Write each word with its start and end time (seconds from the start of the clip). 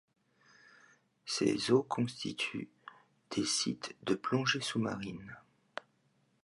Ses 1.27 1.69
eaux 1.71 1.83
constituent 1.83 2.71
des 3.29 3.45
sites 3.45 3.93
de 4.01 4.15
plongée 4.15 4.59
sous-marine. 4.59 5.35